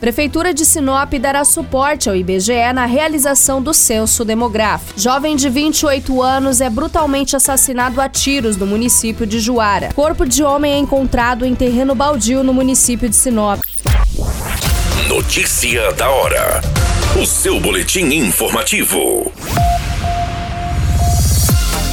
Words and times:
Prefeitura 0.00 0.52
de 0.52 0.64
Sinop 0.64 1.12
dará 1.14 1.44
suporte 1.44 2.08
ao 2.08 2.14
IBGE 2.14 2.72
na 2.74 2.84
realização 2.84 3.62
do 3.62 3.72
censo 3.72 4.24
demográfico. 4.24 4.98
Jovem 4.98 5.36
de 5.36 5.48
28 5.48 6.22
anos 6.22 6.60
é 6.60 6.68
brutalmente 6.68 7.34
assassinado 7.34 8.00
a 8.00 8.08
tiros 8.08 8.56
no 8.56 8.66
município 8.66 9.26
de 9.26 9.40
Juara. 9.40 9.92
Corpo 9.94 10.26
de 10.26 10.42
homem 10.44 10.72
é 10.72 10.78
encontrado 10.78 11.44
em 11.46 11.54
terreno 11.54 11.94
baldio 11.94 12.44
no 12.44 12.52
município 12.52 13.08
de 13.08 13.16
Sinop. 13.16 13.60
Notícia 15.08 15.92
da 15.92 16.10
hora. 16.10 16.60
O 17.20 17.24
seu 17.24 17.58
boletim 17.58 18.04
informativo. 18.12 19.32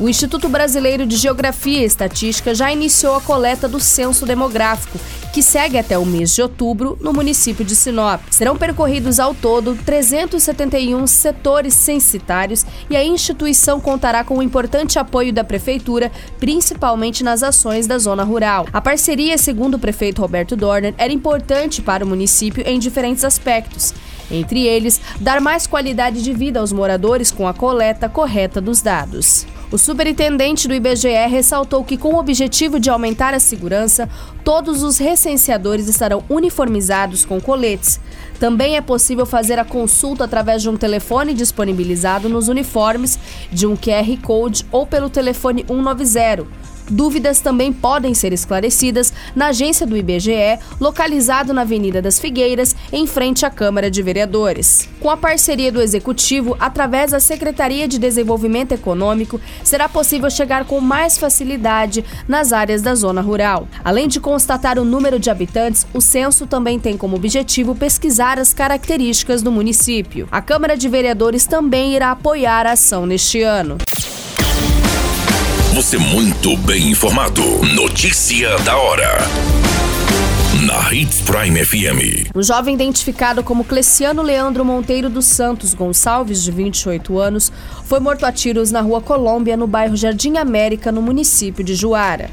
O 0.00 0.08
Instituto 0.08 0.48
Brasileiro 0.48 1.06
de 1.06 1.16
Geografia 1.16 1.80
e 1.80 1.84
Estatística 1.84 2.54
já 2.54 2.72
iniciou 2.72 3.14
a 3.14 3.20
coleta 3.20 3.68
do 3.68 3.78
censo 3.78 4.26
demográfico, 4.26 4.98
que 5.34 5.42
segue 5.42 5.76
até 5.76 5.98
o 5.98 6.06
mês 6.06 6.32
de 6.32 6.40
outubro 6.40 6.96
no 7.00 7.12
município 7.12 7.64
de 7.64 7.74
Sinop. 7.74 8.20
Serão 8.30 8.56
percorridos 8.56 9.18
ao 9.18 9.34
todo 9.34 9.76
371 9.84 11.04
setores 11.08 11.74
censitários 11.74 12.64
e 12.88 12.94
a 12.96 13.04
instituição 13.04 13.80
contará 13.80 14.22
com 14.22 14.38
o 14.38 14.42
importante 14.44 14.96
apoio 14.96 15.32
da 15.32 15.42
prefeitura, 15.42 16.12
principalmente 16.38 17.24
nas 17.24 17.42
ações 17.42 17.88
da 17.88 17.98
zona 17.98 18.22
rural. 18.22 18.68
A 18.72 18.80
parceria, 18.80 19.36
segundo 19.36 19.74
o 19.74 19.78
prefeito 19.80 20.22
Roberto 20.22 20.54
Dorner, 20.54 20.94
era 20.96 21.12
importante 21.12 21.82
para 21.82 22.04
o 22.04 22.06
município 22.06 22.62
em 22.64 22.78
diferentes 22.78 23.24
aspectos. 23.24 23.92
Entre 24.30 24.66
eles, 24.66 25.00
dar 25.20 25.40
mais 25.40 25.66
qualidade 25.66 26.22
de 26.22 26.32
vida 26.32 26.60
aos 26.60 26.72
moradores 26.72 27.30
com 27.30 27.46
a 27.46 27.54
coleta 27.54 28.08
correta 28.08 28.60
dos 28.60 28.80
dados. 28.80 29.46
O 29.70 29.78
superintendente 29.78 30.68
do 30.68 30.74
IBGE 30.74 31.26
ressaltou 31.28 31.82
que, 31.82 31.96
com 31.96 32.14
o 32.14 32.18
objetivo 32.18 32.78
de 32.78 32.90
aumentar 32.90 33.34
a 33.34 33.40
segurança, 33.40 34.08
todos 34.44 34.82
os 34.82 34.98
recenseadores 34.98 35.88
estarão 35.88 36.22
uniformizados 36.28 37.24
com 37.24 37.40
coletes. 37.40 37.98
Também 38.38 38.76
é 38.76 38.80
possível 38.80 39.26
fazer 39.26 39.58
a 39.58 39.64
consulta 39.64 40.24
através 40.24 40.62
de 40.62 40.68
um 40.68 40.76
telefone 40.76 41.34
disponibilizado 41.34 42.28
nos 42.28 42.48
uniformes, 42.48 43.18
de 43.50 43.66
um 43.66 43.76
QR 43.76 44.16
Code 44.22 44.64
ou 44.70 44.86
pelo 44.86 45.10
telefone 45.10 45.64
190. 45.66 46.73
Dúvidas 46.88 47.40
também 47.40 47.72
podem 47.72 48.14
ser 48.14 48.32
esclarecidas 48.32 49.12
na 49.34 49.46
agência 49.46 49.86
do 49.86 49.96
IBGE, 49.96 50.58
localizado 50.80 51.52
na 51.52 51.62
Avenida 51.62 52.02
das 52.02 52.18
Figueiras, 52.18 52.74
em 52.92 53.06
frente 53.06 53.46
à 53.46 53.50
Câmara 53.50 53.90
de 53.90 54.02
Vereadores. 54.02 54.88
Com 55.00 55.10
a 55.10 55.16
parceria 55.16 55.72
do 55.72 55.80
Executivo, 55.80 56.56
através 56.60 57.12
da 57.12 57.20
Secretaria 57.20 57.88
de 57.88 57.98
Desenvolvimento 57.98 58.72
Econômico, 58.72 59.40
será 59.62 59.88
possível 59.88 60.30
chegar 60.30 60.64
com 60.64 60.80
mais 60.80 61.18
facilidade 61.18 62.04
nas 62.28 62.52
áreas 62.52 62.82
da 62.82 62.94
zona 62.94 63.20
rural. 63.20 63.66
Além 63.84 64.08
de 64.08 64.20
constatar 64.20 64.78
o 64.78 64.84
número 64.84 65.18
de 65.18 65.30
habitantes, 65.30 65.86
o 65.92 66.00
censo 66.00 66.46
também 66.46 66.78
tem 66.78 66.96
como 66.96 67.16
objetivo 67.16 67.74
pesquisar 67.74 68.38
as 68.38 68.52
características 68.52 69.42
do 69.42 69.50
município. 69.50 70.28
A 70.30 70.40
Câmara 70.40 70.76
de 70.76 70.88
Vereadores 70.88 71.46
também 71.46 71.94
irá 71.94 72.10
apoiar 72.10 72.66
a 72.66 72.72
ação 72.72 73.06
neste 73.06 73.42
ano. 73.42 73.78
Você 75.74 75.98
muito 75.98 76.56
bem 76.58 76.92
informado. 76.92 77.42
Notícia 77.74 78.56
da 78.58 78.76
hora. 78.76 79.18
Na 80.64 80.94
Hits 80.94 81.20
Prime 81.22 81.64
FM. 81.64 82.30
Um 82.32 82.44
jovem 82.44 82.76
identificado 82.76 83.42
como 83.42 83.64
Cleciano 83.64 84.22
Leandro 84.22 84.64
Monteiro 84.64 85.10
dos 85.10 85.24
Santos 85.24 85.74
Gonçalves, 85.74 86.44
de 86.44 86.52
28 86.52 87.18
anos, 87.18 87.50
foi 87.86 87.98
morto 87.98 88.24
a 88.24 88.30
tiros 88.30 88.70
na 88.70 88.82
rua 88.82 89.00
Colômbia, 89.00 89.56
no 89.56 89.66
bairro 89.66 89.96
Jardim 89.96 90.36
América, 90.36 90.92
no 90.92 91.02
município 91.02 91.64
de 91.64 91.74
Juara. 91.74 92.30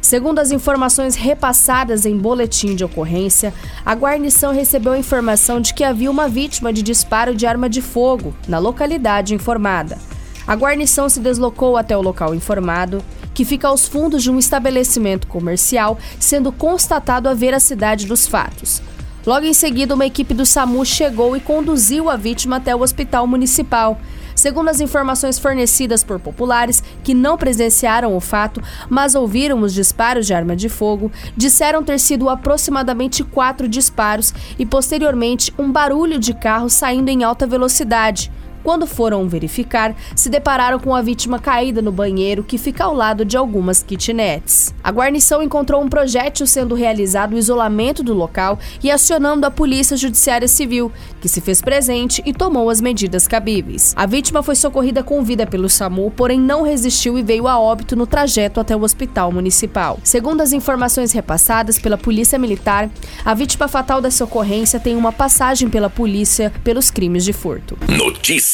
Segundo 0.00 0.38
as 0.38 0.52
informações 0.52 1.16
repassadas 1.16 2.06
em 2.06 2.16
boletim 2.16 2.76
de 2.76 2.84
ocorrência, 2.84 3.52
a 3.84 3.96
guarnição 3.96 4.52
recebeu 4.52 4.92
a 4.92 4.98
informação 4.98 5.60
de 5.60 5.74
que 5.74 5.82
havia 5.82 6.08
uma 6.08 6.28
vítima 6.28 6.72
de 6.72 6.82
disparo 6.82 7.34
de 7.34 7.46
arma 7.46 7.68
de 7.68 7.82
fogo 7.82 8.32
na 8.46 8.60
localidade 8.60 9.34
informada. 9.34 9.98
A 10.46 10.54
guarnição 10.54 11.08
se 11.08 11.20
deslocou 11.20 11.76
até 11.76 11.96
o 11.96 12.02
local 12.02 12.34
informado, 12.34 13.02
que 13.32 13.46
fica 13.46 13.68
aos 13.68 13.88
fundos 13.88 14.22
de 14.22 14.30
um 14.30 14.38
estabelecimento 14.38 15.26
comercial, 15.26 15.98
sendo 16.20 16.52
constatado 16.52 17.28
a 17.28 17.34
veracidade 17.34 18.06
dos 18.06 18.26
fatos. 18.26 18.82
Logo 19.26 19.46
em 19.46 19.54
seguida, 19.54 19.94
uma 19.94 20.04
equipe 20.04 20.34
do 20.34 20.44
SAMU 20.44 20.84
chegou 20.84 21.34
e 21.34 21.40
conduziu 21.40 22.10
a 22.10 22.16
vítima 22.16 22.56
até 22.56 22.76
o 22.76 22.82
hospital 22.82 23.26
municipal. 23.26 23.98
Segundo 24.34 24.68
as 24.68 24.80
informações 24.80 25.38
fornecidas 25.38 26.04
por 26.04 26.20
populares 26.20 26.82
que 27.02 27.14
não 27.14 27.38
presenciaram 27.38 28.14
o 28.14 28.20
fato, 28.20 28.60
mas 28.90 29.14
ouviram 29.14 29.60
os 29.60 29.72
disparos 29.72 30.26
de 30.26 30.34
arma 30.34 30.54
de 30.54 30.68
fogo, 30.68 31.10
disseram 31.34 31.82
ter 31.82 31.98
sido 31.98 32.28
aproximadamente 32.28 33.24
quatro 33.24 33.66
disparos 33.66 34.34
e, 34.58 34.66
posteriormente, 34.66 35.54
um 35.58 35.72
barulho 35.72 36.18
de 36.18 36.34
carro 36.34 36.68
saindo 36.68 37.08
em 37.08 37.24
alta 37.24 37.46
velocidade. 37.46 38.30
Quando 38.64 38.86
foram 38.86 39.28
verificar, 39.28 39.94
se 40.16 40.30
depararam 40.30 40.78
com 40.78 40.94
a 40.94 41.02
vítima 41.02 41.38
caída 41.38 41.82
no 41.82 41.92
banheiro 41.92 42.42
que 42.42 42.56
fica 42.56 42.84
ao 42.84 42.94
lado 42.94 43.22
de 43.22 43.36
algumas 43.36 43.82
kitnets. 43.82 44.74
A 44.82 44.90
guarnição 44.90 45.42
encontrou 45.42 45.82
um 45.82 45.88
projétil 45.88 46.46
sendo 46.46 46.74
realizado 46.74 47.34
o 47.34 47.38
isolamento 47.38 48.02
do 48.02 48.14
local 48.14 48.58
e 48.82 48.90
acionando 48.90 49.44
a 49.44 49.50
Polícia 49.50 49.98
Judiciária 49.98 50.48
Civil, 50.48 50.90
que 51.20 51.28
se 51.28 51.42
fez 51.42 51.60
presente 51.60 52.22
e 52.24 52.32
tomou 52.32 52.70
as 52.70 52.80
medidas 52.80 53.28
cabíveis. 53.28 53.92
A 53.94 54.06
vítima 54.06 54.42
foi 54.42 54.54
socorrida 54.54 55.02
com 55.02 55.22
vida 55.22 55.46
pelo 55.46 55.68
SAMU, 55.68 56.10
porém 56.10 56.40
não 56.40 56.62
resistiu 56.62 57.18
e 57.18 57.22
veio 57.22 57.46
a 57.46 57.60
óbito 57.60 57.94
no 57.94 58.06
trajeto 58.06 58.60
até 58.60 58.74
o 58.74 58.82
hospital 58.82 59.30
municipal. 59.30 59.98
Segundo 60.02 60.40
as 60.40 60.54
informações 60.54 61.12
repassadas 61.12 61.78
pela 61.78 61.98
Polícia 61.98 62.38
Militar, 62.38 62.88
a 63.22 63.34
vítima 63.34 63.68
fatal 63.68 64.00
dessa 64.00 64.24
ocorrência 64.24 64.80
tem 64.80 64.96
uma 64.96 65.12
passagem 65.12 65.68
pela 65.68 65.90
polícia 65.90 66.50
pelos 66.64 66.90
crimes 66.90 67.26
de 67.26 67.34
furto. 67.34 67.76
Notícia 67.88 68.53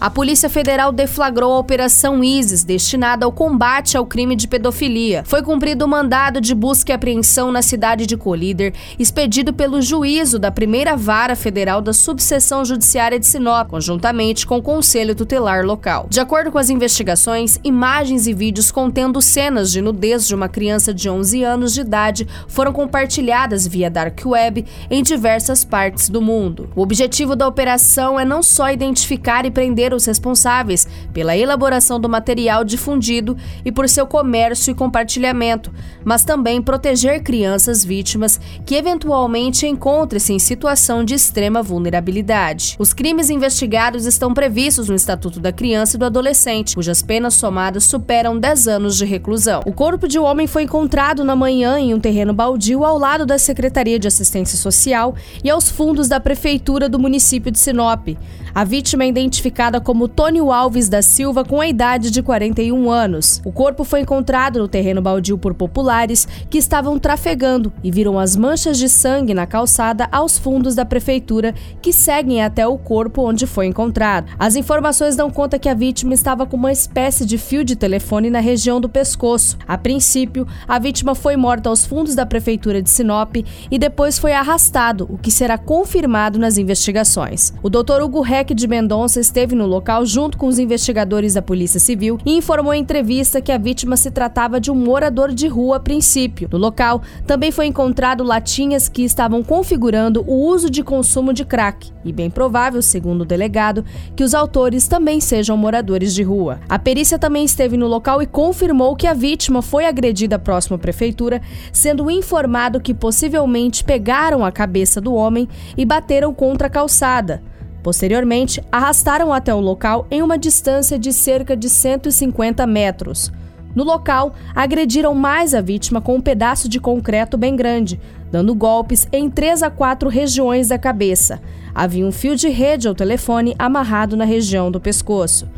A 0.00 0.08
Polícia 0.08 0.48
Federal 0.48 0.92
deflagrou 0.92 1.52
a 1.52 1.58
Operação 1.58 2.24
ISIS, 2.24 2.64
destinada 2.64 3.26
ao 3.26 3.30
combate 3.30 3.98
ao 3.98 4.06
crime 4.06 4.34
de 4.34 4.48
pedofilia. 4.48 5.22
Foi 5.26 5.42
cumprido 5.42 5.84
o 5.84 5.88
mandado 5.88 6.40
de 6.40 6.54
busca 6.54 6.90
e 6.90 6.94
apreensão 6.94 7.52
na 7.52 7.60
cidade 7.60 8.06
de 8.06 8.16
Colíder, 8.16 8.72
expedido 8.98 9.52
pelo 9.52 9.82
juízo 9.82 10.38
da 10.38 10.50
primeira 10.50 10.96
vara 10.96 11.36
federal 11.36 11.82
da 11.82 11.92
subseção 11.92 12.64
judiciária 12.64 13.20
de 13.20 13.26
Sinop, 13.26 13.68
conjuntamente 13.68 14.46
com 14.46 14.56
o 14.56 14.62
Conselho 14.62 15.14
Tutelar 15.14 15.66
local. 15.66 16.06
De 16.08 16.18
acordo 16.18 16.50
com 16.50 16.56
as 16.56 16.70
investigações, 16.70 17.60
imagens 17.62 18.26
e 18.26 18.32
vídeos 18.32 18.72
contendo 18.72 19.20
cenas 19.20 19.70
de 19.70 19.82
nudez 19.82 20.26
de 20.26 20.34
uma 20.34 20.48
criança 20.48 20.94
de 20.94 21.10
11 21.10 21.44
anos 21.44 21.74
de 21.74 21.82
idade 21.82 22.26
foram 22.48 22.72
compartilhadas 22.72 23.66
via 23.66 23.90
Dark 23.90 24.18
Web 24.24 24.64
em 24.90 25.02
diversas 25.02 25.62
partes 25.62 26.08
do 26.08 26.22
mundo. 26.22 26.70
O 26.74 26.80
objetivo 26.80 27.36
da 27.36 27.46
operação 27.46 28.18
é 28.18 28.24
não 28.24 28.42
só 28.42 28.70
identificar 28.70 29.44
e 29.44 29.50
prender 29.50 29.89
os 29.94 30.04
responsáveis 30.04 30.86
pela 31.12 31.36
elaboração 31.36 32.00
do 32.00 32.08
material 32.08 32.64
difundido 32.64 33.36
e 33.64 33.72
por 33.72 33.88
seu 33.88 34.06
comércio 34.06 34.70
e 34.70 34.74
compartilhamento, 34.74 35.72
mas 36.04 36.24
também 36.24 36.62
proteger 36.62 37.22
crianças 37.22 37.84
vítimas 37.84 38.40
que 38.64 38.74
eventualmente 38.74 39.66
encontrem-se 39.66 40.32
em 40.32 40.38
situação 40.38 41.04
de 41.04 41.14
extrema 41.14 41.62
vulnerabilidade. 41.62 42.76
Os 42.78 42.92
crimes 42.92 43.30
investigados 43.30 44.06
estão 44.06 44.32
previstos 44.32 44.88
no 44.88 44.94
Estatuto 44.94 45.40
da 45.40 45.52
Criança 45.52 45.96
e 45.96 45.98
do 45.98 46.04
Adolescente, 46.04 46.74
cujas 46.74 47.02
penas 47.02 47.34
somadas 47.34 47.84
superam 47.84 48.38
10 48.38 48.68
anos 48.68 48.96
de 48.96 49.04
reclusão. 49.04 49.62
O 49.66 49.72
corpo 49.72 50.06
de 50.06 50.18
um 50.18 50.24
homem 50.24 50.46
foi 50.46 50.64
encontrado 50.64 51.24
na 51.24 51.36
manhã 51.36 51.78
em 51.78 51.94
um 51.94 52.00
terreno 52.00 52.32
baldio 52.32 52.84
ao 52.84 52.98
lado 52.98 53.26
da 53.26 53.38
Secretaria 53.38 53.98
de 53.98 54.08
Assistência 54.08 54.58
Social 54.58 55.14
e 55.42 55.50
aos 55.50 55.68
fundos 55.68 56.08
da 56.08 56.20
Prefeitura 56.20 56.88
do 56.88 56.98
município 56.98 57.50
de 57.50 57.58
Sinop. 57.58 58.08
A 58.52 58.64
vítima 58.64 59.04
é 59.04 59.08
identificada 59.08 59.80
como 59.80 60.08
Tônio 60.08 60.50
Alves 60.50 60.88
da 60.88 61.02
Silva, 61.02 61.44
com 61.44 61.60
a 61.60 61.68
idade 61.68 62.10
de 62.10 62.20
41 62.20 62.90
anos. 62.90 63.40
O 63.44 63.52
corpo 63.52 63.84
foi 63.84 64.00
encontrado 64.00 64.58
no 64.58 64.66
terreno 64.66 65.00
baldio 65.00 65.38
por 65.38 65.54
populares 65.54 66.26
que 66.48 66.58
estavam 66.58 66.98
trafegando 66.98 67.72
e 67.82 67.90
viram 67.90 68.18
as 68.18 68.34
manchas 68.34 68.76
de 68.76 68.88
sangue 68.88 69.34
na 69.34 69.46
calçada 69.46 70.08
aos 70.10 70.36
fundos 70.36 70.74
da 70.74 70.84
prefeitura, 70.84 71.54
que 71.80 71.92
seguem 71.92 72.42
até 72.42 72.66
o 72.66 72.76
corpo 72.76 73.22
onde 73.22 73.46
foi 73.46 73.66
encontrado. 73.66 74.32
As 74.38 74.56
informações 74.56 75.14
dão 75.14 75.30
conta 75.30 75.58
que 75.58 75.68
a 75.68 75.74
vítima 75.74 76.12
estava 76.12 76.44
com 76.44 76.56
uma 76.56 76.72
espécie 76.72 77.24
de 77.24 77.38
fio 77.38 77.64
de 77.64 77.76
telefone 77.76 78.30
na 78.30 78.40
região 78.40 78.80
do 78.80 78.88
pescoço. 78.88 79.56
A 79.66 79.78
princípio, 79.78 80.46
a 80.66 80.78
vítima 80.78 81.14
foi 81.14 81.36
morta 81.36 81.68
aos 81.68 81.86
fundos 81.86 82.16
da 82.16 82.26
prefeitura 82.26 82.82
de 82.82 82.90
Sinop 82.90 83.36
e 83.70 83.78
depois 83.78 84.18
foi 84.18 84.32
arrastado, 84.32 85.06
o 85.08 85.16
que 85.16 85.30
será 85.30 85.56
confirmado 85.56 86.38
nas 86.38 86.58
investigações. 86.58 87.52
O 87.62 87.70
doutor 87.70 88.02
Hugo 88.02 88.20
Reck 88.40 88.54
de 88.54 88.66
Mendonça 88.66 89.20
esteve 89.20 89.54
no 89.54 89.66
local 89.66 90.06
junto 90.06 90.38
com 90.38 90.46
os 90.46 90.58
investigadores 90.58 91.34
da 91.34 91.42
Polícia 91.42 91.78
Civil 91.78 92.16
e 92.24 92.38
informou 92.38 92.72
em 92.72 92.80
entrevista 92.80 93.38
que 93.38 93.52
a 93.52 93.58
vítima 93.58 93.98
se 93.98 94.10
tratava 94.10 94.58
de 94.58 94.70
um 94.70 94.74
morador 94.74 95.30
de 95.30 95.46
rua 95.46 95.76
a 95.76 95.80
princípio. 95.80 96.48
No 96.50 96.56
local, 96.56 97.02
também 97.26 97.52
foi 97.52 97.66
encontrado 97.66 98.24
latinhas 98.24 98.88
que 98.88 99.04
estavam 99.04 99.42
configurando 99.42 100.24
o 100.26 100.48
uso 100.48 100.70
de 100.70 100.82
consumo 100.82 101.34
de 101.34 101.44
crack, 101.44 101.92
e 102.02 102.14
bem 102.14 102.30
provável, 102.30 102.80
segundo 102.80 103.20
o 103.20 103.26
delegado, 103.26 103.84
que 104.16 104.24
os 104.24 104.32
autores 104.32 104.88
também 104.88 105.20
sejam 105.20 105.54
moradores 105.54 106.14
de 106.14 106.22
rua. 106.22 106.60
A 106.66 106.78
perícia 106.78 107.18
também 107.18 107.44
esteve 107.44 107.76
no 107.76 107.86
local 107.86 108.22
e 108.22 108.26
confirmou 108.26 108.96
que 108.96 109.06
a 109.06 109.12
vítima 109.12 109.60
foi 109.60 109.84
agredida 109.84 110.38
próximo 110.38 110.76
à 110.76 110.78
prefeitura, 110.78 111.42
sendo 111.74 112.10
informado 112.10 112.80
que 112.80 112.94
possivelmente 112.94 113.84
pegaram 113.84 114.42
a 114.42 114.50
cabeça 114.50 114.98
do 114.98 115.12
homem 115.12 115.46
e 115.76 115.84
bateram 115.84 116.32
contra 116.32 116.68
a 116.68 116.70
calçada. 116.70 117.49
Posteriormente, 117.82 118.62
arrastaram 118.70 119.32
até 119.32 119.54
o 119.54 119.60
local 119.60 120.06
em 120.10 120.22
uma 120.22 120.38
distância 120.38 120.98
de 120.98 121.12
cerca 121.12 121.56
de 121.56 121.68
150 121.68 122.66
metros. 122.66 123.32
No 123.74 123.84
local, 123.84 124.34
agrediram 124.54 125.14
mais 125.14 125.54
a 125.54 125.60
vítima 125.60 126.00
com 126.00 126.16
um 126.16 126.20
pedaço 126.20 126.68
de 126.68 126.80
concreto 126.80 127.38
bem 127.38 127.54
grande, 127.54 128.00
dando 128.30 128.54
golpes 128.54 129.06
em 129.12 129.30
três 129.30 129.62
a 129.62 129.70
quatro 129.70 130.08
regiões 130.08 130.68
da 130.68 130.78
cabeça. 130.78 131.40
Havia 131.74 132.04
um 132.04 132.12
fio 132.12 132.36
de 132.36 132.48
rede 132.48 132.88
ao 132.88 132.94
telefone 132.94 133.54
amarrado 133.58 134.16
na 134.16 134.24
região 134.24 134.70
do 134.70 134.80
pescoço. 134.80 135.48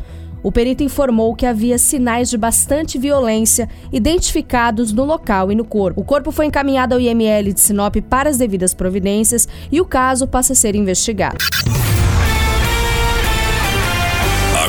O 0.43 0.51
perito 0.51 0.83
informou 0.83 1.33
que 1.33 1.45
havia 1.45 1.77
sinais 1.77 2.29
de 2.29 2.37
bastante 2.37 2.97
violência 2.97 3.67
identificados 3.91 4.91
no 4.91 5.05
local 5.05 5.51
e 5.51 5.55
no 5.55 5.63
corpo. 5.63 6.01
O 6.01 6.03
corpo 6.03 6.31
foi 6.31 6.45
encaminhado 6.45 6.93
ao 6.93 6.99
IML 6.99 7.53
de 7.53 7.61
Sinop 7.61 7.95
para 8.09 8.29
as 8.29 8.37
devidas 8.37 8.73
providências 8.73 9.47
e 9.71 9.79
o 9.79 9.85
caso 9.85 10.27
passa 10.27 10.53
a 10.53 10.55
ser 10.55 10.75
investigado 10.75 11.37